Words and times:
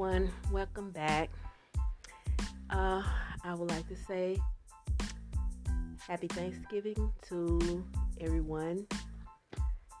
everyone. 0.00 0.32
Welcome 0.50 0.92
back. 0.92 1.28
Uh, 2.70 3.02
I 3.44 3.54
would 3.54 3.68
like 3.68 3.86
to 3.88 3.96
say 4.08 4.38
happy 6.08 6.26
Thanksgiving 6.26 7.12
to 7.28 7.84
everyone 8.18 8.86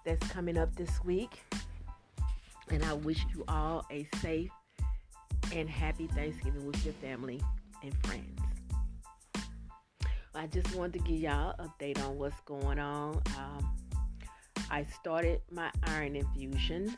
that's 0.06 0.26
coming 0.28 0.56
up 0.56 0.74
this 0.74 1.04
week. 1.04 1.42
And 2.70 2.82
I 2.82 2.94
wish 2.94 3.26
you 3.34 3.44
all 3.46 3.84
a 3.90 4.08
safe 4.22 4.50
and 5.54 5.68
happy 5.68 6.06
Thanksgiving 6.06 6.66
with 6.66 6.82
your 6.82 6.94
family 6.94 7.42
and 7.82 7.94
friends. 8.06 8.40
I 10.34 10.46
just 10.46 10.74
wanted 10.74 10.94
to 10.94 10.98
give 11.00 11.20
y'all 11.20 11.54
an 11.58 11.68
update 11.68 12.02
on 12.02 12.16
what's 12.16 12.40
going 12.46 12.78
on. 12.78 13.20
Um, 13.36 13.76
I 14.70 14.84
started 14.84 15.42
my 15.50 15.70
iron 15.82 16.16
infusions. 16.16 16.96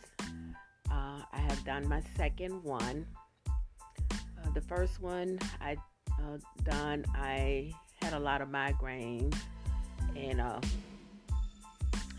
Uh, 0.92 1.23
I 1.32 1.38
have 1.38 1.64
done 1.64 1.88
my 1.88 2.02
second 2.16 2.62
one. 2.62 3.06
Uh, 3.48 4.50
the 4.52 4.60
first 4.60 5.00
one 5.00 5.38
I 5.60 5.77
uh, 6.10 6.37
done, 6.64 7.06
I 7.14 7.73
had 8.02 8.12
a 8.12 8.19
lot 8.19 8.42
of 8.42 8.48
migraines 8.48 9.34
and 10.14 10.41
uh, 10.41 10.60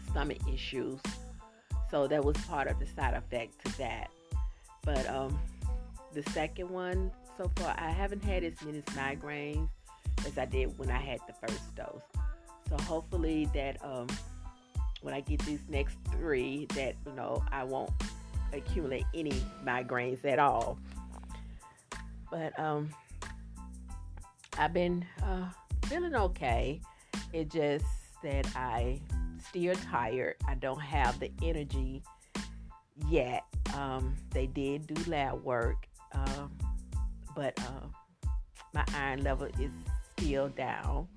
stomach 0.09 0.39
issues, 0.51 0.99
so 1.91 2.07
that 2.07 2.23
was 2.23 2.35
part 2.47 2.67
of 2.67 2.79
the 2.79 2.87
side 2.87 3.13
effect 3.13 3.63
to 3.65 3.77
that. 3.77 4.09
But 4.83 5.07
um, 5.07 5.39
the 6.13 6.23
second 6.31 6.69
one, 6.69 7.11
so 7.37 7.51
far, 7.57 7.75
I 7.77 7.91
haven't 7.91 8.23
had 8.23 8.43
as 8.43 8.59
many 8.63 8.81
migraines 8.81 9.69
as 10.25 10.37
I 10.37 10.45
did 10.45 10.75
when 10.79 10.89
I 10.89 10.99
had 10.99 11.19
the 11.27 11.47
first 11.47 11.75
dose. 11.75 12.01
So 12.69 12.77
hopefully 12.83 13.47
that 13.53 13.77
um, 13.85 14.07
when 15.01 15.13
I 15.13 15.19
get 15.19 15.39
these 15.41 15.61
next 15.69 15.97
three, 16.11 16.65
that 16.73 16.95
you 17.05 17.13
know 17.13 17.43
I 17.51 17.63
won't 17.63 17.91
accumulate 18.53 19.05
any 19.13 19.41
migraines 19.65 20.23
at 20.25 20.39
all. 20.39 20.77
But 22.31 22.57
um, 22.59 22.89
I've 24.57 24.73
been 24.73 25.05
uh, 25.21 25.49
feeling 25.85 26.15
okay. 26.15 26.81
It 27.31 27.49
just 27.51 27.85
that 28.23 28.47
I 28.55 28.99
still 29.47 29.75
tired. 29.75 30.35
I 30.47 30.55
don't 30.55 30.81
have 30.81 31.19
the 31.19 31.31
energy 31.41 32.01
yet. 33.07 33.43
Um, 33.75 34.15
they 34.31 34.47
did 34.47 34.87
do 34.87 35.11
lab 35.11 35.43
work, 35.43 35.87
uh, 36.11 36.47
but 37.35 37.59
uh, 37.59 38.27
my 38.73 38.83
iron 38.95 39.23
level 39.23 39.47
is 39.59 39.71
still 40.17 40.49
down. 40.49 41.07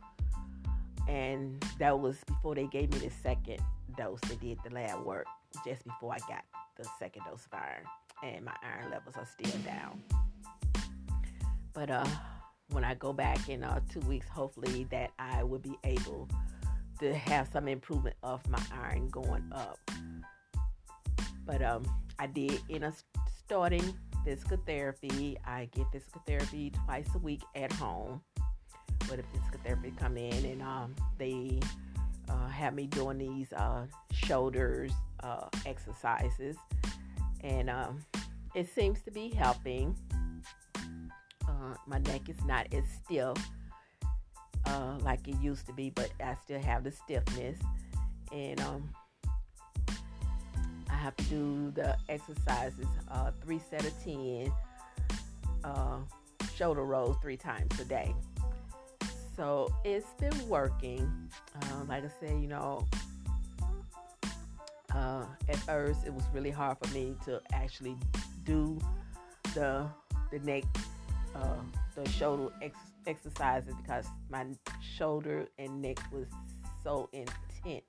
And 1.09 1.64
that 1.79 1.98
was 1.98 2.17
before 2.27 2.57
they 2.57 2.67
gave 2.67 2.92
me 2.92 2.98
the 2.98 3.11
second 3.23 3.61
dose. 3.97 4.20
They 4.29 4.37
did 4.37 4.59
the 4.64 4.75
lab 4.75 5.05
work 5.05 5.27
just 5.64 5.84
before 5.84 6.14
I 6.14 6.18
got 6.28 6.44
the 6.76 6.88
second 6.98 7.22
dose 7.28 7.46
of 7.46 7.58
iron, 7.58 7.84
and 8.22 8.44
my 8.44 8.54
iron 8.62 8.90
levels 8.90 9.16
are 9.16 9.26
still 9.26 9.60
down. 9.62 10.02
But 11.72 11.90
uh, 11.90 12.06
when 12.70 12.84
I 12.84 12.94
go 12.94 13.12
back 13.12 13.48
in 13.48 13.62
uh, 13.62 13.80
two 13.90 14.00
weeks, 14.00 14.28
hopefully 14.28 14.86
that 14.90 15.10
I 15.18 15.42
will 15.42 15.58
be 15.58 15.77
able 15.84 16.28
to 17.00 17.14
have 17.14 17.48
some 17.48 17.68
improvement 17.68 18.16
of 18.22 18.48
my 18.48 18.62
iron 18.82 19.08
going 19.08 19.44
up. 19.52 19.78
But 21.44 21.62
um, 21.62 21.84
I 22.18 22.27
did 22.27 22.60
in 22.68 22.84
a 22.84 22.92
starting 23.44 23.94
physical 24.24 24.58
therapy. 24.66 25.36
I 25.44 25.68
get 25.72 25.86
physical 25.92 26.22
therapy 26.27 26.72
twice 26.84 27.08
a 27.14 27.18
week 27.18 27.42
at 27.54 27.72
home. 27.72 28.20
But 29.08 29.20
if 29.20 29.27
physical 29.32 29.60
therapy 29.62 29.92
come 29.96 30.16
in 30.16 30.44
and 30.44 30.62
um, 30.62 30.96
they 31.18 31.60
uh, 32.28 32.48
have 32.48 32.74
me 32.74 32.86
doing 32.86 33.18
these 33.18 33.52
uh, 33.52 33.86
shoulders 34.27 34.92
uh, 35.22 35.46
exercises, 35.64 36.56
and 37.42 37.70
um, 37.70 38.05
it 38.55 38.68
seems 38.74 39.02
to 39.02 39.11
be 39.11 39.28
helping. 39.30 39.96
Uh, 41.48 41.74
my 41.86 41.98
neck 41.98 42.28
is 42.28 42.36
not 42.45 42.67
as 42.73 42.84
stiff 43.05 43.36
uh, 44.67 44.98
like 45.02 45.27
it 45.28 45.36
used 45.40 45.67
to 45.67 45.73
be, 45.73 45.90
but 45.90 46.11
I 46.23 46.34
still 46.45 46.61
have 46.61 46.84
the 46.84 46.90
stiffness, 46.90 47.58
and 48.33 48.61
um, 48.61 48.90
I 50.90 50.95
have 50.95 51.17
to 51.17 51.24
do 51.24 51.70
the 51.70 51.96
exercises 52.08 52.86
uh, 53.11 53.30
three 53.42 53.61
set 53.70 53.84
of 53.84 53.92
ten 54.02 54.52
shoulder 56.55 56.84
rolls 56.84 57.17
three 57.20 57.36
times 57.36 57.78
a 57.80 57.84
day 57.84 58.14
so 59.36 59.70
it's 59.84 60.12
been 60.14 60.48
working. 60.48 61.01
Um, 61.62 61.89
like 61.89 62.05
I 62.05 62.11
said, 62.20 62.40
you 62.40 62.48
know, 62.48 62.86
uh, 64.96 65.24
at 65.48 65.57
first 65.58 66.07
it 66.07 66.12
was 66.12 66.24
really 66.33 66.51
hard 66.51 66.79
for 66.83 66.92
me 66.95 67.14
to 67.24 67.40
actually 67.52 67.96
do 68.45 68.79
the 69.55 69.86
the 70.30 70.39
neck, 70.40 70.64
uh, 71.34 71.61
the 71.95 72.08
shoulder 72.08 72.52
ex- 72.62 72.79
exercises 73.07 73.74
because 73.80 74.07
my 74.29 74.45
shoulder 74.96 75.46
and 75.58 75.80
neck 75.80 75.98
was 76.12 76.27
so 76.83 77.08
intense. 77.12 77.84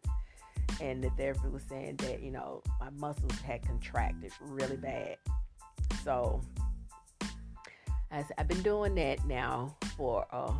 And 0.79 1.03
the 1.03 1.09
therapist 1.11 1.49
was 1.51 1.63
saying 1.63 1.95
that 1.97 2.21
you 2.21 2.31
know 2.31 2.61
my 2.79 2.89
muscles 2.91 3.39
had 3.39 3.65
contracted 3.65 4.31
really 4.41 4.77
bad. 4.77 5.17
So 6.03 6.41
as 8.11 8.25
I've 8.37 8.47
been 8.47 8.61
doing 8.61 8.95
that 8.95 9.25
now 9.25 9.75
for 9.95 10.27
uh, 10.31 10.53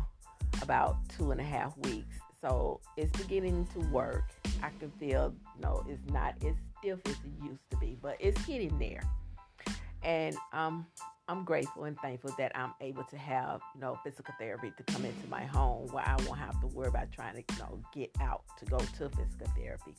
about 0.62 0.96
two 1.10 1.30
and 1.30 1.40
a 1.40 1.44
half 1.44 1.76
weeks. 1.78 2.16
So 2.40 2.80
it's 2.96 3.10
beginning 3.20 3.66
to 3.74 3.80
work. 3.90 4.24
I 4.62 4.70
can 4.78 4.90
feel, 4.98 5.34
know, 5.60 5.84
it's 5.88 6.00
not 6.12 6.34
as 6.44 6.54
stiff 6.78 7.00
as 7.06 7.12
it 7.12 7.44
used 7.44 7.70
to 7.70 7.76
be, 7.78 7.96
but 8.00 8.16
it's 8.20 8.40
getting 8.46 8.78
there. 8.78 9.02
And 10.02 10.36
um, 10.52 10.86
I'm 11.28 11.44
grateful 11.44 11.84
and 11.84 11.98
thankful 11.98 12.32
that 12.38 12.52
I'm 12.54 12.72
able 12.80 13.04
to 13.04 13.18
have, 13.18 13.60
you 13.74 13.80
know, 13.80 13.98
physical 14.04 14.32
therapy 14.38 14.72
to 14.76 14.82
come 14.92 15.04
into 15.04 15.28
my 15.28 15.44
home 15.44 15.88
where 15.88 16.06
I 16.06 16.16
won't 16.26 16.38
have 16.38 16.60
to 16.60 16.68
worry 16.68 16.88
about 16.88 17.10
trying 17.10 17.34
to, 17.34 17.54
you 17.54 17.58
know, 17.58 17.80
get 17.92 18.10
out 18.20 18.44
to 18.58 18.64
go 18.66 18.78
to 18.78 19.08
physical 19.10 19.46
therapy. 19.56 19.94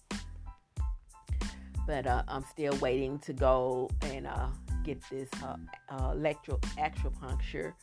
But 1.86 2.08
uh, 2.08 2.24
I'm 2.28 2.46
still 2.46 2.76
waiting 2.78 3.20
to 3.20 3.34
go 3.34 3.90
and 4.02 4.28
uh, 4.28 4.48
get 4.84 5.02
this 5.10 5.30
uh, 5.44 5.58
uh 5.90 6.12
electro 6.12 6.58
acupuncture 6.78 7.74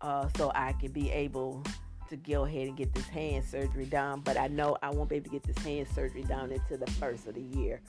uh, 0.00 0.28
so 0.36 0.52
I 0.54 0.72
can 0.72 0.92
be 0.92 1.10
able 1.10 1.64
to 2.10 2.16
go 2.16 2.44
ahead 2.44 2.68
and 2.68 2.76
get 2.76 2.92
this 2.94 3.08
hand 3.08 3.44
surgery 3.44 3.86
done. 3.86 4.20
But 4.20 4.36
I 4.36 4.48
know 4.48 4.76
I 4.82 4.90
won't 4.90 5.08
be 5.08 5.16
able 5.16 5.30
to 5.30 5.30
get 5.30 5.42
this 5.42 5.58
hand 5.64 5.88
surgery 5.94 6.22
done 6.22 6.52
until 6.52 6.78
the 6.78 6.90
first 6.92 7.26
of 7.26 7.34
the 7.34 7.40
year 7.40 7.80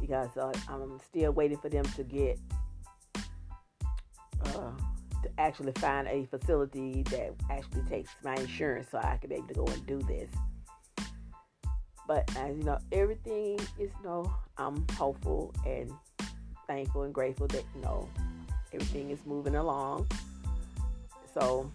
because 0.00 0.36
uh, 0.36 0.52
I'm 0.68 0.98
still 1.00 1.32
waiting 1.32 1.58
for 1.58 1.68
them 1.68 1.84
to 1.84 2.04
get 2.04 2.38
uh, 4.44 4.70
to 5.22 5.30
actually 5.38 5.72
find 5.72 6.06
a 6.06 6.26
facility 6.26 7.02
that 7.04 7.34
actually 7.50 7.82
takes 7.82 8.10
my 8.22 8.34
insurance 8.34 8.88
so 8.90 8.98
I 8.98 9.16
can 9.16 9.30
be 9.30 9.36
able 9.36 9.48
to 9.48 9.54
go 9.54 9.64
and 9.64 9.86
do 9.86 9.98
this. 10.02 10.30
But 12.06 12.30
as 12.36 12.56
you 12.56 12.62
know, 12.62 12.78
everything 12.92 13.58
is 13.78 13.90
you 13.98 14.04
know 14.04 14.32
I'm 14.58 14.86
hopeful 14.96 15.52
and 15.66 15.90
thankful 16.66 17.02
and 17.02 17.14
grateful 17.14 17.48
that 17.48 17.64
you 17.74 17.80
know 17.80 18.08
everything 18.72 19.10
is 19.10 19.18
moving 19.26 19.56
along. 19.56 20.06
So, 21.34 21.70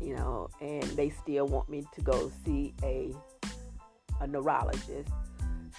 you 0.00 0.14
know, 0.14 0.48
and 0.60 0.82
they 0.82 1.10
still 1.10 1.46
want 1.46 1.68
me 1.68 1.84
to 1.94 2.00
go 2.00 2.30
see 2.44 2.74
a 2.82 3.12
a 4.20 4.26
neurologist. 4.26 5.10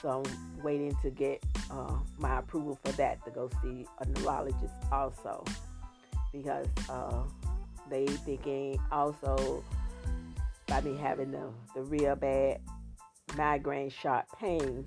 So 0.01 0.23
I'm 0.23 0.63
waiting 0.63 0.95
to 1.01 1.09
get 1.09 1.43
uh, 1.71 1.95
my 2.19 2.39
approval 2.39 2.77
for 2.83 2.91
that 2.93 3.23
to 3.25 3.31
go 3.31 3.49
see 3.63 3.85
a 3.99 4.05
neurologist 4.05 4.73
also, 4.91 5.43
because 6.31 6.67
uh, 6.89 7.23
they 7.89 8.05
thinking 8.05 8.79
also 8.91 9.63
by 10.67 10.81
me 10.81 10.95
having 10.97 11.31
the 11.31 11.49
the 11.73 11.81
real 11.81 12.15
bad 12.15 12.59
migraine 13.35 13.89
sharp 13.89 14.25
pains. 14.39 14.85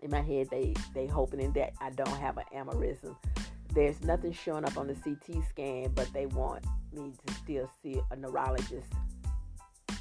In 0.00 0.10
my 0.10 0.22
head, 0.22 0.48
they 0.50 0.74
they 0.94 1.06
hoping 1.06 1.52
that 1.52 1.74
I 1.80 1.90
don't 1.90 2.08
have 2.18 2.38
an 2.38 2.44
aneurysm 2.54 3.14
there's 3.74 4.02
nothing 4.02 4.32
showing 4.32 4.64
up 4.64 4.76
on 4.76 4.86
the 4.86 4.94
CT 4.94 5.42
scan, 5.48 5.90
but 5.94 6.12
they 6.12 6.26
want 6.26 6.64
me 6.92 7.12
to 7.26 7.34
still 7.34 7.70
see 7.82 8.00
a 8.10 8.16
neurologist 8.16 8.92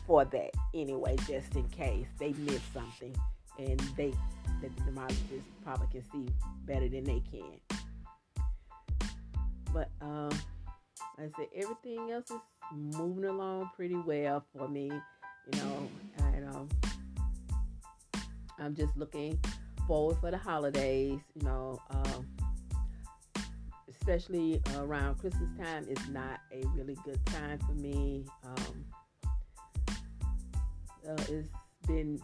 for 0.06 0.26
that 0.26 0.52
anyway, 0.74 1.16
just 1.28 1.56
in 1.56 1.68
case 1.70 2.08
they 2.20 2.34
miss 2.34 2.62
something 2.74 3.16
and 3.58 3.80
they 3.96 4.14
the 4.62 4.70
neurologist 4.86 5.46
probably 5.64 5.88
can 5.92 6.04
see 6.12 6.34
better 6.66 6.88
than 6.88 7.04
they 7.04 7.22
can. 7.32 7.80
But 9.74 9.90
um, 10.02 10.32
I 11.18 11.30
said 11.38 11.48
everything 11.56 12.12
else 12.12 12.30
is 12.30 12.38
moving 12.74 13.26
along 13.26 13.72
pretty 13.76 13.96
well 13.96 14.44
for 14.56 14.68
me, 14.68 14.92
you 14.92 15.60
know, 15.60 15.90
and 16.20 16.50
um, 16.50 16.70
I'm 18.60 18.76
just 18.76 18.96
looking 18.98 19.40
forward 19.88 20.18
for 20.20 20.30
the 20.30 20.38
holidays, 20.38 21.20
you 21.36 21.42
know. 21.44 21.80
Um, 21.90 22.28
especially 24.12 24.62
around 24.78 25.18
Christmas 25.20 25.50
time, 25.58 25.86
is 25.88 26.10
not 26.10 26.42
a 26.52 26.66
really 26.76 26.98
good 27.06 27.26
time 27.28 27.58
for 27.60 27.72
me. 27.72 28.26
Um, 28.44 28.86
uh, 31.08 31.24
it's 31.30 31.48
been 31.88 32.20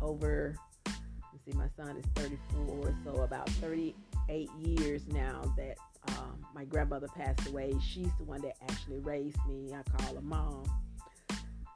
over. 0.00 0.54
Let's 0.86 1.44
see, 1.44 1.52
my 1.54 1.66
son 1.76 1.96
is 1.96 2.04
34, 2.14 2.94
so 3.04 3.22
about 3.22 3.50
38 3.50 4.48
years 4.60 5.08
now 5.08 5.52
that 5.56 5.76
um, 6.10 6.38
my 6.54 6.64
grandmother 6.64 7.08
passed 7.08 7.48
away. 7.48 7.74
She's 7.84 8.10
the 8.18 8.24
one 8.24 8.40
that 8.42 8.54
actually 8.70 9.00
raised 9.00 9.44
me. 9.48 9.72
I 9.74 9.82
call 9.90 10.14
her 10.14 10.20
mom. 10.20 10.64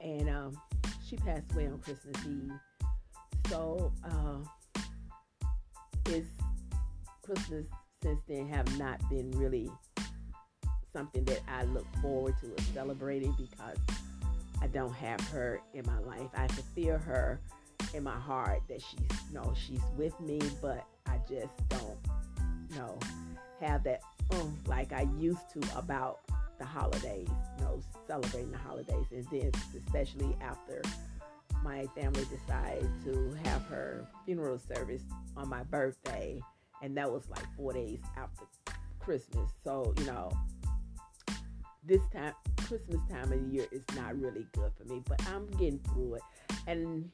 And 0.01 0.31
um, 0.31 0.53
she 1.05 1.17
passed 1.17 1.51
away 1.53 1.67
on 1.67 1.81
Christmas 1.81 2.15
Eve. 2.25 2.53
So 3.49 3.93
uh, 4.05 4.83
it's 6.07 6.31
Christmas 7.23 7.67
since 8.03 8.21
then 8.29 8.49
have 8.49 8.79
not 8.79 8.99
been 9.09 9.31
really 9.33 9.71
something 10.93 11.25
that 11.25 11.41
I 11.49 11.65
look 11.65 11.87
forward 12.01 12.35
to 12.41 12.63
celebrating 12.75 13.33
because 13.33 13.79
I 14.61 14.67
don't 14.67 14.93
have 14.95 15.21
her 15.29 15.61
in 15.75 15.85
my 15.87 15.99
life. 16.01 16.29
I 16.35 16.47
can 16.47 16.63
feel 16.75 16.99
her 16.99 17.41
in 17.95 18.05
my 18.05 18.19
heart 18.19 18.63
that 18.69 18.81
she's 18.81 19.19
you 19.29 19.35
know 19.35 19.55
she's 19.57 19.83
with 19.97 20.19
me, 20.21 20.41
but 20.61 20.85
I 21.07 21.19
just 21.29 21.57
don't 21.69 21.99
you 22.71 22.77
know 22.77 22.99
have 23.61 23.85
that 23.85 24.03
um, 24.33 24.57
like 24.67 24.93
I 24.93 25.07
used 25.19 25.51
to 25.55 25.79
about 25.79 26.21
the 26.59 26.65
holidays, 26.65 27.29
you 27.59 27.65
know, 27.65 27.81
celebrating 28.07 28.53
the 28.53 28.59
holidays, 28.59 29.07
and 29.11 29.27
then 29.31 29.51
especially 29.85 30.37
after 30.41 30.83
my 31.65 31.87
family 31.97 32.25
decided 32.25 32.89
to 33.05 33.37
have 33.45 33.63
her 33.63 34.07
funeral 34.25 34.59
service 34.59 35.03
on 35.37 35.49
my 35.49 35.63
birthday, 35.65 36.41
and 36.83 36.97
that 36.97 37.11
was 37.11 37.29
like 37.31 37.45
four 37.57 37.73
days 37.73 38.01
after 38.17 38.45
Christmas. 38.99 39.51
So 39.65 39.95
you 39.99 40.05
know, 40.05 40.31
this 41.85 42.03
time 42.13 42.35
Christmas 42.57 43.01
time 43.11 43.33
of 43.33 43.49
the 43.49 43.55
year 43.55 43.67
is 43.73 43.83
not 43.97 44.19
really 44.21 44.47
good 44.53 44.73
for 44.77 44.85
me, 44.93 45.03
but 45.09 45.25
I'm 45.29 45.47
getting 45.53 45.79
through 45.93 46.17
it, 46.17 46.23
and 46.67 47.11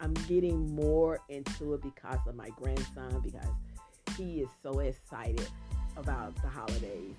I'm 0.00 0.14
getting 0.28 0.74
more 0.74 1.20
into 1.28 1.74
it 1.74 1.82
because 1.82 2.20
of 2.26 2.34
my 2.34 2.48
grandson 2.50 3.20
because 3.22 3.48
he 4.16 4.40
is 4.40 4.48
so 4.62 4.78
excited 4.78 5.46
about 5.96 6.34
the 6.42 6.48
holidays. 6.48 7.14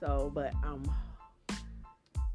So, 0.00 0.30
but 0.34 0.52
I'm 0.64 0.82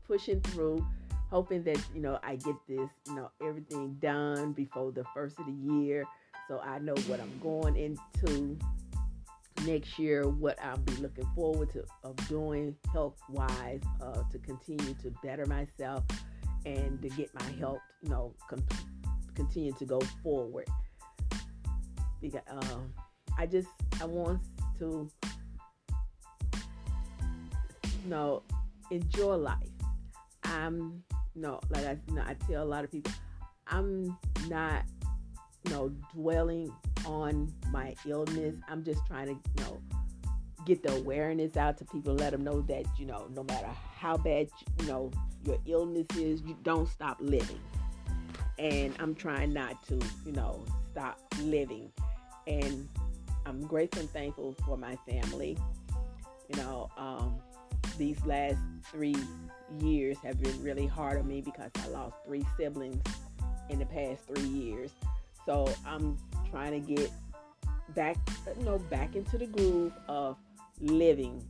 pushing 0.08 0.42
through, 0.42 0.86
hoping 1.30 1.64
that 1.64 1.80
you 1.94 2.02
know 2.02 2.20
I 2.24 2.38
get 2.38 2.56
this, 2.68 2.90
you 3.08 3.16
know, 3.16 3.32
everything 3.42 3.98
done 4.02 4.54
before 4.54 4.92
the 4.92 5.04
first 5.14 5.40
of 5.40 5.46
the 5.46 5.74
year, 5.74 6.06
so 6.48 6.60
I 6.60 6.80
know 6.80 6.96
what 7.08 7.20
I'm 7.20 7.40
going 7.42 7.76
into 7.76 8.58
next 9.66 9.98
year, 9.98 10.28
what 10.28 10.58
I'll 10.64 10.78
be 10.78 10.94
looking 10.96 11.28
forward 11.36 11.72
to 11.72 11.84
of 12.04 12.16
doing 12.28 12.76
health 12.92 13.18
wise 13.30 13.82
uh, 14.02 14.24
to 14.32 14.40
continue 14.40 14.94
to 14.96 15.14
better 15.24 15.46
myself 15.46 16.04
and 16.66 17.02
to 17.02 17.10
get 17.10 17.34
my 17.34 17.50
health, 17.60 17.82
you 18.02 18.10
know, 18.10 18.34
com- 18.50 18.66
continue 19.36 19.74
to 19.74 19.86
go 19.86 20.00
forward. 20.22 20.68
Because 22.22 22.42
uh, 22.50 22.78
I 23.38 23.46
just 23.46 23.68
I 24.02 24.06
want 24.06 24.42
to 24.80 25.10
you 28.04 28.10
know 28.10 28.44
enjoy 28.92 29.36
life. 29.36 29.58
I'm 30.44 31.04
you 31.36 31.42
know 31.42 31.60
like 31.70 31.86
I 31.86 31.98
you 32.08 32.16
know, 32.16 32.24
I 32.26 32.36
tell 32.48 32.64
a 32.64 32.66
lot 32.66 32.84
of 32.84 32.92
people 32.92 33.12
I'm 33.68 34.18
not 34.48 34.84
you 35.66 35.72
know 35.72 35.90
dwelling 36.14 36.72
on 37.06 37.54
my 37.72 37.96
illness. 38.06 38.56
I'm 38.70 38.84
just 38.84 39.06
trying 39.08 39.28
to 39.28 39.34
you 39.34 39.66
know 39.66 39.82
get 40.66 40.82
the 40.84 40.94
awareness 40.96 41.58
out 41.58 41.78
to 41.78 41.86
people, 41.86 42.14
let 42.14 42.32
them 42.32 42.44
know 42.44 42.62
that 42.62 42.86
you 42.98 43.06
know 43.06 43.28
no 43.34 43.44
matter 43.44 43.70
how 43.96 44.18
bad 44.18 44.48
you 44.80 44.88
know 44.88 45.12
your 45.44 45.58
illness 45.66 46.08
is, 46.16 46.42
you 46.42 46.58
don't 46.64 46.88
stop 46.88 47.18
living 47.20 47.60
and 48.60 48.96
I'm 49.00 49.16
trying 49.16 49.54
not 49.54 49.82
to, 49.88 50.00
you 50.26 50.32
know, 50.32 50.64
stop 50.92 51.20
living. 51.42 51.92
And 52.48 52.88
I'm 53.46 53.66
grateful 53.66 54.02
and 54.02 54.10
thankful 54.10 54.56
for 54.66 54.78
my 54.78 54.98
family. 55.08 55.58
You 56.50 56.58
know, 56.58 56.90
um, 56.98 57.40
these 57.98 58.24
last 58.26 58.58
three 58.86 59.16
years 59.80 60.18
have 60.24 60.42
been 60.42 60.62
really 60.62 60.86
hard 60.86 61.20
on 61.20 61.28
me 61.28 61.42
because 61.42 61.72
I 61.84 61.88
lost 61.88 62.16
three 62.26 62.46
siblings 62.58 63.02
in 63.70 63.80
the 63.80 63.86
past 63.86 64.28
three 64.28 64.48
years. 64.48 64.92
So 65.46 65.74
I'm 65.86 66.18
trying 66.50 66.72
to 66.72 66.96
get 66.96 67.12
back, 67.90 68.18
you 68.58 68.64
know, 68.64 68.80
back 68.80 69.16
into 69.16 69.38
the 69.38 69.46
groove 69.46 69.94
of 70.08 70.38
living 70.80 71.44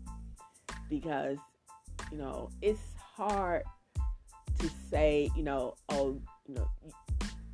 because, 0.89 1.37
you 2.11 2.17
know, 2.17 2.49
it's 2.61 2.81
hard 2.97 3.63
to 4.59 4.69
say, 4.89 5.29
you 5.35 5.43
know, 5.43 5.75
oh, 5.89 6.19
you 6.47 6.55
know, 6.55 6.67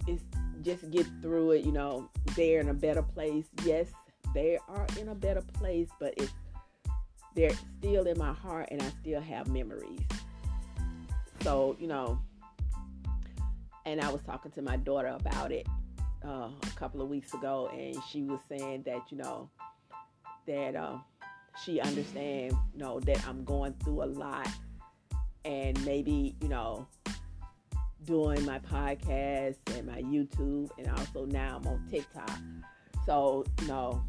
it's 0.07 0.23
just 0.61 0.89
get 0.91 1.05
through 1.21 1.51
it. 1.51 1.65
You 1.65 1.71
know, 1.71 2.09
they're 2.35 2.61
in 2.61 2.69
a 2.69 2.73
better 2.73 3.01
place. 3.01 3.45
Yes, 3.63 3.87
they 4.33 4.57
are 4.67 4.87
in 4.99 5.09
a 5.09 5.15
better 5.15 5.41
place, 5.41 5.89
but 5.99 6.13
it's 6.17 6.31
they're 7.35 7.51
still 7.77 8.07
in 8.07 8.17
my 8.17 8.33
heart, 8.33 8.69
and 8.71 8.81
I 8.81 8.89
still 9.01 9.21
have 9.21 9.47
memories. 9.47 10.01
So 11.41 11.77
you 11.79 11.87
know, 11.87 12.19
and 13.85 14.01
I 14.01 14.11
was 14.11 14.21
talking 14.23 14.51
to 14.51 14.61
my 14.61 14.77
daughter 14.77 15.09
about 15.09 15.51
it 15.51 15.67
uh, 16.25 16.49
a 16.61 16.75
couple 16.75 17.01
of 17.01 17.09
weeks 17.09 17.33
ago, 17.33 17.69
and 17.73 17.95
she 18.09 18.23
was 18.23 18.39
saying 18.49 18.83
that 18.85 19.01
you 19.09 19.17
know 19.17 19.49
that 20.47 20.75
uh, 20.75 20.97
she 21.63 21.79
understands, 21.79 22.55
you 22.73 22.79
know, 22.79 22.99
that 23.01 23.25
I'm 23.27 23.43
going 23.43 23.73
through 23.83 24.03
a 24.03 24.05
lot, 24.05 24.47
and 25.45 25.83
maybe 25.85 26.35
you 26.41 26.49
know 26.49 26.87
doing 28.05 28.43
my 28.45 28.59
podcast 28.59 29.57
and 29.75 29.87
my 29.87 30.01
YouTube, 30.01 30.69
and 30.77 30.87
also 30.89 31.25
now 31.25 31.57
I'm 31.61 31.67
on 31.67 31.85
TikTok. 31.89 32.39
So, 33.05 33.45
you 33.61 33.67
know, 33.67 34.03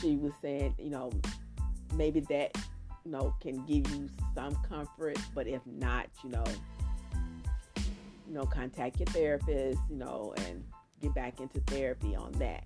she 0.00 0.16
was 0.16 0.32
saying, 0.40 0.74
you 0.78 0.90
know, 0.90 1.10
maybe 1.94 2.20
that, 2.20 2.56
you 3.04 3.10
know, 3.10 3.34
can 3.40 3.64
give 3.66 3.88
you 3.94 4.08
some 4.34 4.54
comfort, 4.68 5.18
but 5.34 5.46
if 5.46 5.60
not, 5.66 6.06
you 6.22 6.30
know, 6.30 6.44
you 7.76 8.34
know, 8.34 8.44
contact 8.44 8.98
your 8.98 9.06
therapist, 9.06 9.78
you 9.90 9.96
know, 9.96 10.34
and 10.48 10.64
get 11.00 11.14
back 11.14 11.40
into 11.40 11.60
therapy 11.60 12.14
on 12.14 12.32
that. 12.32 12.64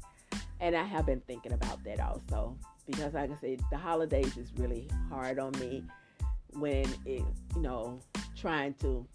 And 0.60 0.76
I 0.76 0.84
have 0.84 1.06
been 1.06 1.20
thinking 1.20 1.52
about 1.52 1.82
that 1.84 2.00
also 2.00 2.56
because, 2.86 3.14
like 3.14 3.30
I 3.30 3.36
said, 3.40 3.60
the 3.70 3.78
holidays 3.78 4.36
is 4.36 4.52
really 4.56 4.88
hard 5.08 5.38
on 5.38 5.52
me 5.60 5.84
when 6.54 6.84
it, 7.04 7.22
you 7.54 7.60
know, 7.60 8.00
trying 8.36 8.74
to 8.74 9.06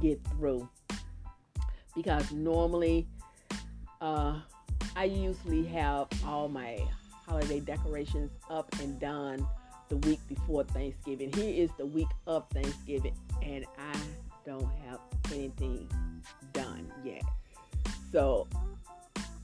get 0.00 0.20
through 0.28 0.68
because 1.94 2.32
normally 2.32 3.06
uh, 4.00 4.38
I 4.96 5.04
usually 5.04 5.64
have 5.66 6.08
all 6.26 6.48
my 6.48 6.78
holiday 7.26 7.60
decorations 7.60 8.30
up 8.50 8.68
and 8.80 8.98
done 8.98 9.46
the 9.88 9.96
week 10.08 10.20
before 10.28 10.64
Thanksgiving. 10.64 11.32
Here 11.32 11.64
is 11.64 11.70
the 11.76 11.86
week 11.86 12.08
of 12.26 12.48
Thanksgiving, 12.50 13.14
and 13.42 13.64
I 13.78 13.96
don't 14.46 14.68
have 14.86 15.00
anything 15.32 15.88
done 16.52 16.90
yet. 17.04 17.22
So, 18.12 18.46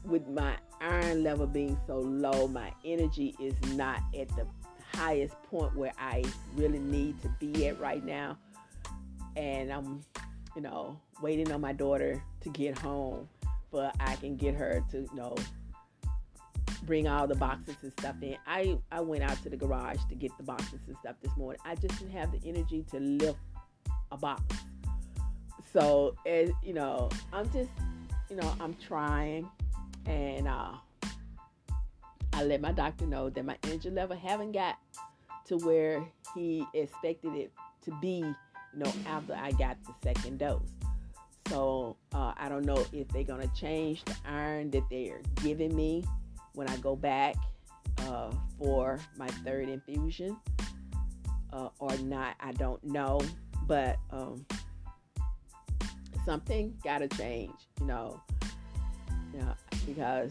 with 0.05 0.29
my 0.29 0.57
iron 0.81 1.23
level 1.23 1.47
being 1.47 1.79
so 1.87 1.99
low, 1.99 2.47
my 2.47 2.73
energy 2.85 3.35
is 3.41 3.55
not 3.75 4.01
at 4.19 4.29
the 4.37 4.47
highest 4.95 5.35
point 5.45 5.75
where 5.77 5.93
I 5.99 6.25
really 6.55 6.79
need 6.79 7.21
to 7.23 7.29
be 7.41 7.67
at 7.67 7.81
right 7.81 8.05
now. 8.05 8.39
And 9.37 9.73
I'm 9.73 10.05
you 10.59 10.63
know, 10.63 10.99
waiting 11.23 11.53
on 11.53 11.61
my 11.61 11.73
daughter 11.73 12.21
to 12.41 12.49
get 12.49 12.77
home, 12.77 13.29
but 13.71 13.95
I 14.01 14.17
can 14.17 14.37
get 14.37 14.57
her 14.57 14.83
to, 14.91 14.99
you 15.03 15.15
know, 15.15 15.37
bring 16.83 17.07
all 17.07 17.29
the 17.29 17.37
boxes 17.37 17.77
and 17.83 17.93
stuff 17.93 18.17
in. 18.23 18.37
I, 18.45 18.77
I 18.91 19.01
went 19.01 19.23
out 19.23 19.41
to 19.45 19.51
the 19.51 19.57
garage 19.57 19.99
to 20.09 20.17
get 20.17 20.37
the 20.37 20.43
boxes 20.43 20.81
and 20.89 20.97
stuff 20.97 21.15
this 21.23 21.37
morning. 21.37 21.61
I 21.65 21.77
just 21.77 21.97
didn't 22.01 22.11
have 22.11 22.33
the 22.33 22.41
energy 22.45 22.85
to 22.91 22.99
lift 22.99 23.39
a 24.11 24.17
box. 24.17 24.43
So, 25.73 26.17
it, 26.25 26.51
you 26.65 26.75
know, 26.75 27.09
I'm 27.33 27.49
just, 27.53 27.71
you 28.31 28.37
know, 28.37 28.55
I'm 28.61 28.75
trying 28.87 29.49
and 30.07 30.49
uh, 30.49 30.73
I 32.33 32.45
let 32.45 32.61
my 32.61 32.73
doctor 32.73 33.07
know 33.07 33.31
that 33.31 33.45
my 33.45 33.57
energy 33.65 33.91
level 33.91 34.17
haven't 34.17 34.53
got 34.53 34.79
to 35.47 35.57
where 35.59 36.05
he 36.35 36.65
expected 36.75 37.35
it 37.35 37.53
to 37.85 37.93
be 38.01 38.19
you 38.19 38.35
know, 38.75 38.93
after 39.07 39.35
I 39.35 39.51
got 39.53 39.77
the 39.85 39.95
second 40.03 40.39
dose. 40.39 40.63
So 41.49 41.97
uh, 42.13 42.35
I 42.37 42.49
don't 42.49 42.67
know 42.67 42.85
if 42.93 43.09
they're 43.09 43.25
gonna 43.25 43.51
change 43.57 44.05
the 44.05 44.15
iron 44.27 44.71
that 44.73 44.83
they're 44.91 45.23
giving 45.43 45.75
me 45.75 46.05
when 46.53 46.69
I 46.69 46.77
go 46.77 46.95
back 46.95 47.37
uh, 48.03 48.31
for 48.59 48.99
my 49.17 49.29
third 49.29 49.69
infusion 49.69 50.37
uh, 51.53 51.69
or 51.79 51.97
not. 51.99 52.37
I 52.41 52.53
don't 52.53 52.83
know, 52.85 53.21
but 53.67 53.97
um, 54.11 54.45
something 56.29 56.77
gotta 56.85 57.09
change, 57.09 57.55
you 57.81 57.87
know, 57.87 58.21
you 59.33 59.41
know, 59.41 59.55
because 59.87 60.31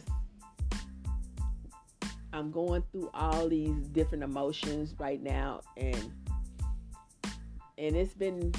I'm 2.32 2.52
going 2.52 2.84
through 2.92 3.10
all 3.16 3.50
these 3.50 3.76
different 3.94 4.24
emotions 4.24 4.94
right 5.00 5.20
now, 5.20 5.62
and 5.76 6.12
and 7.80 7.96
it's 7.96 8.14
been 8.14 8.54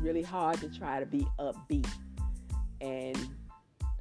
really 0.00 0.22
hard 0.22 0.58
to 0.58 0.68
try 0.68 0.98
to 0.98 1.06
be 1.06 1.24
upbeat. 1.38 1.88
And 2.80 3.16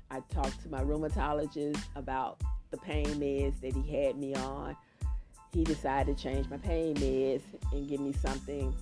I 0.09 0.21
talked 0.33 0.63
to 0.63 0.69
my 0.69 0.81
rheumatologist 0.81 1.83
about 1.95 2.41
the 2.71 2.77
pain 2.77 3.05
meds 3.05 3.61
that 3.61 3.75
he 3.75 3.95
had 3.95 4.17
me 4.17 4.33
on, 4.33 4.75
he 5.53 5.63
decided 5.63 6.17
to 6.17 6.23
change 6.23 6.49
my 6.49 6.57
pain 6.57 6.95
meds 6.95 7.43
and 7.71 7.87
give 7.87 7.99
me 7.99 8.11
something 8.11 8.73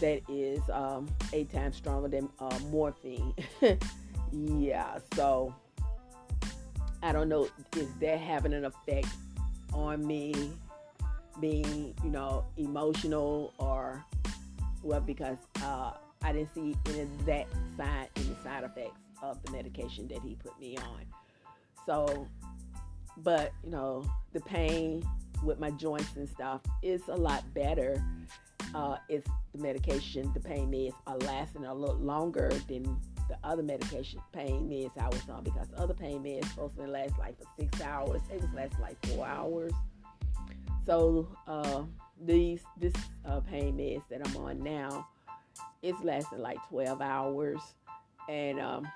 that 0.00 0.22
is 0.28 0.60
um, 0.70 1.08
eight 1.32 1.52
times 1.52 1.76
stronger 1.76 2.08
than 2.08 2.28
uh, 2.40 2.58
morphine. 2.70 3.34
yeah, 4.32 4.98
so 5.14 5.54
I 7.02 7.12
don't 7.12 7.28
know, 7.28 7.48
is 7.76 7.88
that 8.00 8.18
having 8.18 8.52
an 8.52 8.64
effect 8.64 9.08
on 9.72 10.06
me 10.06 10.52
being, 11.40 11.94
you 12.02 12.10
know, 12.10 12.44
emotional 12.56 13.52
or 13.58 14.04
well, 14.82 15.00
because 15.00 15.38
uh, 15.62 15.92
I 16.22 16.32
didn't 16.32 16.54
see 16.54 16.76
any 16.86 17.00
of 17.00 17.26
that 17.26 17.46
side, 17.76 18.08
any 18.16 18.36
side 18.42 18.64
effects 18.64 19.00
of 19.22 19.42
the 19.44 19.52
medication 19.52 20.08
that 20.08 20.22
he 20.22 20.34
put 20.36 20.58
me 20.60 20.76
on. 20.76 21.04
So, 21.86 22.28
but 23.18 23.52
you 23.64 23.70
know, 23.70 24.04
the 24.32 24.40
pain 24.40 25.06
with 25.42 25.58
my 25.58 25.70
joints 25.72 26.16
and 26.16 26.28
stuff 26.28 26.60
is 26.82 27.02
a 27.08 27.14
lot 27.14 27.42
better 27.54 28.02
uh, 28.74 28.96
if 29.08 29.24
the 29.52 29.58
medication, 29.62 30.30
the 30.34 30.40
pain 30.40 30.70
meds 30.70 30.94
are 31.06 31.18
lasting 31.18 31.64
a 31.64 31.74
little 31.74 31.96
longer 31.96 32.50
than 32.68 32.84
the 33.28 33.36
other 33.44 33.62
medication 33.62 34.20
pain 34.32 34.68
meds 34.68 34.96
I 34.98 35.08
was 35.08 35.28
on 35.28 35.44
because 35.44 35.68
other 35.76 35.94
pain 35.94 36.22
meds 36.22 36.48
supposed 36.48 36.76
to 36.76 36.86
last 36.86 37.18
like 37.18 37.38
for 37.38 37.46
six 37.58 37.80
hours. 37.80 38.20
It 38.32 38.40
was 38.40 38.50
lasting 38.54 38.80
like 38.80 39.06
four 39.06 39.26
hours. 39.26 39.72
So 40.86 41.28
uh, 41.46 41.82
these 42.24 42.62
this 42.78 42.94
uh, 43.26 43.40
pain 43.40 43.76
meds 43.76 44.02
that 44.10 44.26
I'm 44.26 44.36
on 44.38 44.62
now, 44.62 45.06
it's 45.82 46.02
lasting 46.02 46.38
like 46.38 46.58
12 46.68 47.00
hours, 47.00 47.60
and 48.28 48.58
um, 48.60 48.88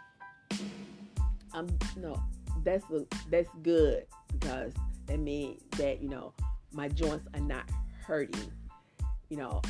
I'm 1.53 1.69
no, 1.97 2.21
that's 2.65 2.89
a, 2.91 3.07
that's 3.31 3.51
good 3.63 4.07
because 4.33 4.73
that 5.07 5.19
means 5.19 5.61
that 5.77 6.03
you 6.03 6.09
know 6.09 6.33
my 6.73 6.89
joints 6.89 7.29
are 7.35 7.41
not 7.41 7.65
hurting, 8.07 8.51
you 9.33 9.39
know, 9.39 9.63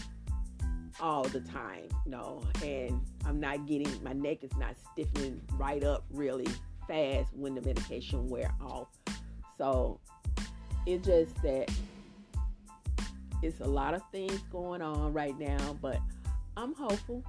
all 1.00 1.22
the 1.22 1.40
time, 1.40 1.84
you 2.04 2.10
know, 2.10 2.42
and 2.64 3.00
I'm 3.24 3.38
not 3.38 3.64
getting 3.64 3.88
my 4.02 4.12
neck 4.12 4.42
is 4.42 4.50
not 4.58 4.74
stiffening 4.92 5.40
right 5.52 5.84
up 5.84 6.04
really 6.10 6.48
fast 6.88 7.32
when 7.32 7.54
the 7.54 7.60
medication 7.60 8.28
wear 8.28 8.52
off. 8.60 8.88
So 9.58 10.00
it's 10.84 11.06
just 11.06 11.40
that 11.44 11.70
it's 13.40 13.60
a 13.60 13.64
lot 13.64 13.94
of 13.94 14.02
things 14.10 14.36
going 14.50 14.82
on 14.82 15.12
right 15.12 15.38
now, 15.38 15.78
but 15.80 16.00
I'm 16.56 16.74
hopeful 16.74 17.22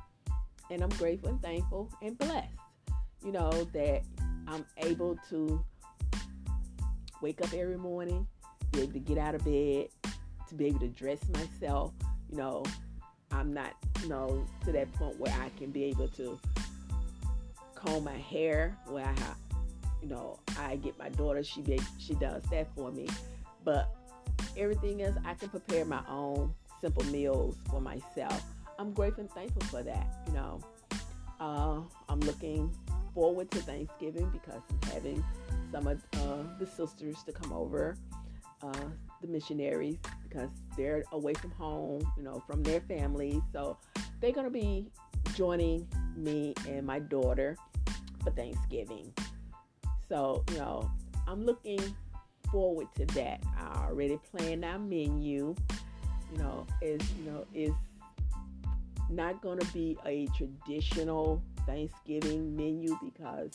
and 0.72 0.82
I'm 0.82 0.90
grateful 0.90 1.30
and 1.30 1.42
thankful 1.44 1.92
and 2.02 2.18
blessed, 2.18 2.50
you 3.24 3.32
know, 3.32 3.52
that 3.74 4.02
I'm 4.48 4.66
able 4.78 5.20
to 5.30 5.64
wake 7.22 7.42
up 7.42 7.54
every 7.54 7.78
morning, 7.78 8.26
be 8.72 8.82
able 8.82 8.94
to 8.94 9.00
get 9.00 9.20
out 9.20 9.36
of 9.36 9.46
bed, 9.46 9.90
to 10.50 10.56
be 10.56 10.66
able 10.66 10.80
to 10.80 10.88
dress 10.88 11.20
myself. 11.30 11.94
You 12.34 12.40
know, 12.40 12.64
I'm 13.32 13.54
not, 13.54 13.76
you 14.02 14.10
know, 14.10 14.44
to 14.66 14.72
that 14.72 14.92
point 14.94 15.20
where 15.20 15.32
I 15.34 15.50
can 15.56 15.70
be 15.70 15.84
able 15.84 16.08
to 16.08 16.40
comb 17.76 18.06
my 18.06 18.18
hair, 18.18 18.76
where 18.88 19.06
I 19.06 19.20
have, 19.20 19.38
you 20.02 20.10
know, 20.10 20.40
I 20.58 20.78
get 20.78 20.98
my 20.98 21.10
daughter, 21.10 21.44
she 21.44 21.62
be, 21.62 21.80
she 22.00 22.16
does 22.16 22.42
that 22.50 22.74
for 22.76 22.92
me. 22.92 23.08
But 23.64 23.96
everything 24.58 25.04
else, 25.04 25.16
I 25.24 25.36
can 25.36 25.50
prepare 25.50 25.86
my 25.86 26.02
own 26.10 26.52
simple 26.82 27.04
meals 27.06 27.56
for 27.70 27.80
myself. 27.80 28.42
I'm 28.80 28.94
grateful 28.94 29.26
and 29.26 29.32
thankful 29.32 29.62
for 29.68 29.84
that. 29.84 30.08
You 30.26 30.34
know, 30.34 30.60
uh, 31.40 31.82
I'm 32.10 32.20
looking 32.22 32.76
forward 33.14 33.52
to 33.52 33.60
Thanksgiving 33.60 34.28
because 34.32 34.64
I'm 34.72 34.92
having 34.92 35.24
some 35.72 35.86
of 35.86 36.02
uh, 36.14 36.38
the 36.58 36.66
sisters 36.66 37.18
to 37.28 37.32
come 37.32 37.54
over, 37.54 37.96
uh, 38.64 38.74
the 39.24 39.28
missionaries, 39.28 39.98
because 40.28 40.50
they're 40.78 41.04
away 41.12 41.34
from 41.34 41.52
home, 41.52 42.02
you 42.18 42.24
know, 42.24 42.44
from 42.46 42.62
their 42.62 42.82
families. 42.82 43.42
So 43.52 43.78
they're 44.22 44.32
going 44.32 44.46
to 44.46 44.52
be 44.52 44.88
joining 45.36 45.88
me 46.16 46.54
and 46.68 46.86
my 46.86 47.00
daughter 47.00 47.58
for 48.24 48.32
Thanksgiving. 48.32 49.12
So, 50.08 50.44
you 50.52 50.58
know, 50.58 50.92
I'm 51.28 51.44
looking 51.46 51.82
forward 52.52 52.88
to 52.98 53.06
that. 53.08 53.42
I 53.58 53.86
already 53.88 54.20
planned 54.32 54.64
our 54.64 54.78
menu. 54.78 55.56
You 56.32 56.38
know, 56.38 56.68
is 56.82 57.02
you 57.20 57.32
know, 57.32 57.46
is 57.54 57.74
not 59.10 59.42
going 59.42 59.60
to 59.60 59.74
be 59.74 59.98
a 60.06 60.28
traditional 60.38 61.42
Thanksgiving 61.66 62.56
menu 62.56 62.98
because 63.04 63.52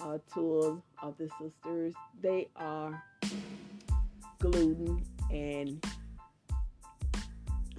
uh, 0.00 0.18
two 0.32 0.82
of 1.02 1.16
the 1.18 1.28
sisters 1.40 1.94
they 2.20 2.48
are 2.56 3.02
gluten 4.42 5.04
and 5.30 5.84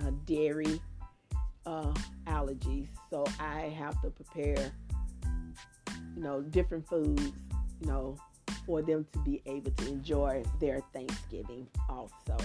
uh, 0.02 0.12
dairy 0.26 0.82
uh, 1.66 1.94
allergies, 2.26 2.88
so 3.10 3.26
I 3.40 3.74
have 3.78 4.02
to 4.02 4.10
prepare 4.10 4.72
you 6.16 6.22
know 6.22 6.42
different 6.42 6.88
foods 6.88 7.34
you 7.82 7.88
know 7.88 8.18
for 8.66 8.82
them 8.82 9.06
to 9.12 9.20
be 9.20 9.42
able 9.46 9.72
to 9.72 9.88
enjoy 9.90 10.42
their 10.62 10.82
Thanksgiving 10.94 11.68
also. 11.90 12.38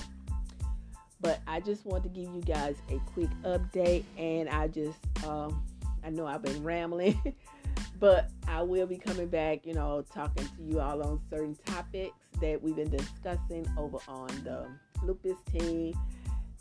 But 1.20 1.40
I 1.46 1.60
just 1.60 1.86
want 1.86 2.02
to 2.02 2.08
give 2.08 2.32
you 2.34 2.42
guys 2.42 2.76
a 2.90 2.98
quick 3.12 3.30
update, 3.44 4.04
and 4.16 4.48
I 4.48 4.68
just, 4.68 4.98
um, 5.24 5.64
I 6.04 6.10
know 6.10 6.26
I've 6.26 6.42
been 6.42 6.62
rambling, 6.62 7.20
but 8.00 8.30
I 8.48 8.62
will 8.62 8.86
be 8.86 8.96
coming 8.96 9.28
back, 9.28 9.64
you 9.64 9.74
know, 9.74 10.04
talking 10.12 10.44
to 10.44 10.62
you 10.62 10.80
all 10.80 11.02
on 11.02 11.20
certain 11.30 11.56
topics 11.66 12.16
that 12.40 12.62
we've 12.62 12.76
been 12.76 12.90
discussing 12.90 13.66
over 13.76 13.98
on 14.08 14.28
the 14.44 14.66
lupus 15.02 15.38
team. 15.52 15.94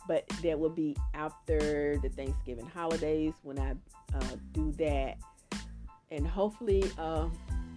But 0.06 0.26
that 0.42 0.58
will 0.58 0.70
be 0.70 0.96
after 1.12 1.98
the 1.98 2.08
Thanksgiving 2.08 2.66
holidays 2.66 3.34
when 3.42 3.58
I 3.58 3.72
uh, 4.14 4.36
do 4.52 4.72
that. 4.78 5.18
And 6.10 6.26
hopefully, 6.26 6.90
uh, 6.98 7.28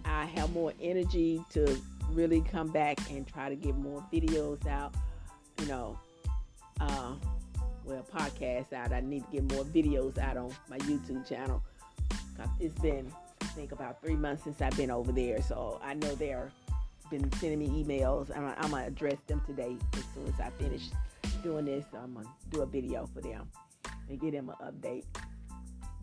I 0.06 0.24
have 0.24 0.50
more 0.52 0.72
energy 0.80 1.44
to 1.50 1.78
really 2.10 2.40
come 2.40 2.68
back 2.68 2.98
and 3.10 3.26
try 3.26 3.50
to 3.50 3.54
get 3.54 3.76
more 3.76 4.02
videos 4.10 4.66
out. 4.66 4.94
You 5.60 5.66
know, 5.66 5.98
uh, 6.80 7.12
well, 7.84 8.06
podcasts 8.14 8.72
out. 8.72 8.92
I 8.92 9.00
need 9.00 9.24
to 9.26 9.32
get 9.32 9.52
more 9.52 9.64
videos 9.64 10.16
out 10.18 10.36
on 10.36 10.54
my 10.70 10.78
YouTube 10.78 11.28
channel. 11.28 11.62
It's 12.58 12.78
been, 12.80 13.12
I 13.40 13.44
think, 13.46 13.72
about 13.72 14.00
three 14.00 14.16
months 14.16 14.44
since 14.44 14.60
I've 14.60 14.76
been 14.76 14.90
over 14.90 15.12
there, 15.12 15.42
so 15.42 15.80
I 15.82 15.94
know 15.94 16.14
they're 16.14 16.50
been 17.12 17.30
sending 17.32 17.58
me 17.58 17.84
emails. 17.84 18.34
I'm, 18.36 18.54
I'm 18.58 18.70
gonna 18.70 18.86
address 18.86 19.18
them 19.26 19.42
today 19.46 19.76
as 19.94 20.04
soon 20.14 20.26
as 20.28 20.40
I 20.40 20.50
finish 20.62 20.82
doing 21.42 21.66
this. 21.66 21.84
I'm 21.94 22.14
gonna 22.14 22.26
do 22.50 22.62
a 22.62 22.66
video 22.66 23.08
for 23.12 23.20
them 23.20 23.48
and 24.08 24.20
get 24.20 24.32
them 24.32 24.50
an 24.50 24.72
update. 24.72 25.04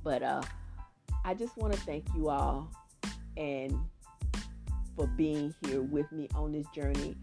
But 0.04 0.24
uh, 0.24 0.44
I 1.26 1.34
just 1.34 1.58
want 1.58 1.74
to 1.74 1.80
thank 1.82 2.06
you 2.16 2.30
all 2.30 2.70
and 3.36 3.78
for 4.96 5.08
being 5.08 5.54
here 5.66 5.82
with 5.82 6.12
me 6.12 6.30
on 6.36 6.52
this 6.52 6.68
journey. 6.74 7.16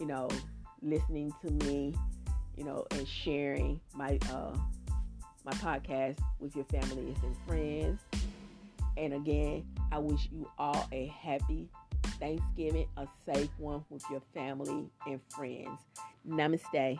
You 0.00 0.06
know, 0.06 0.28
listening 0.82 1.32
to 1.42 1.50
me 1.66 1.94
you 2.56 2.64
know, 2.64 2.86
and 2.92 3.06
sharing 3.06 3.80
my 3.94 4.18
uh, 4.32 4.56
my 5.44 5.52
podcast 5.52 6.18
with 6.38 6.54
your 6.54 6.64
families 6.66 7.16
and 7.22 7.36
friends. 7.46 8.00
And 8.96 9.12
again, 9.12 9.64
I 9.90 9.98
wish 9.98 10.28
you 10.30 10.48
all 10.56 10.88
a 10.92 11.06
happy 11.06 11.68
Thanksgiving, 12.24 12.88
a 12.96 13.06
safe 13.26 13.50
one 13.58 13.84
with 13.90 14.02
your 14.10 14.22
family 14.32 14.86
and 15.06 15.20
friends. 15.28 15.78
Namaste. 16.26 16.98